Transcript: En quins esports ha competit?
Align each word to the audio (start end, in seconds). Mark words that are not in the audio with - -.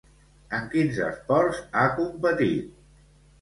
En 0.59 0.63
quins 0.71 0.97
esports 1.07 1.59
ha 1.83 1.85
competit? 2.01 2.75